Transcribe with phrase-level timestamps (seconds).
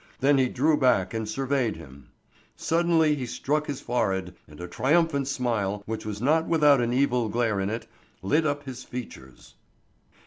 [0.19, 2.07] Then he drew back and surveyed him.
[2.55, 7.29] Suddenly he struck his forehead, and a triumphant smile, which was not without an evil
[7.29, 7.85] glare in it,
[8.23, 9.53] lit up his features.